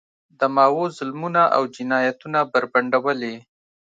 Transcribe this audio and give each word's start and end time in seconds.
د 0.39 0.41
ماوو 0.55 0.85
ظلمونه 0.97 1.41
او 1.55 1.61
جنایتونه 1.75 2.39
بربنډول 2.51 3.19
یې. 3.29 3.37